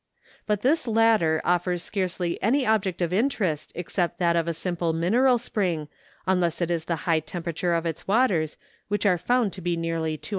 [0.47, 5.37] But this latter offers scarcely any object of interest except that of a simple mineral
[5.37, 5.89] spring,
[6.25, 9.77] unless it is the high tem¬ perature of its waters, which are found to be
[9.77, 10.29] nearly 212 °.